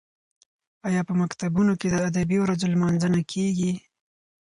ایا 0.87 1.01
په 1.09 1.13
مکتبونو 1.21 1.73
کې 1.79 1.87
د 1.89 1.95
ادبي 2.09 2.37
ورځو 2.41 2.71
لمانځنه 2.73 3.21
کیږي؟ 3.31 3.71